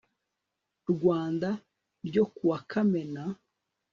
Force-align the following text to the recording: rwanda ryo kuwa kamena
rwanda 0.91 1.49
ryo 2.07 2.23
kuwa 2.33 2.57
kamena 2.69 3.23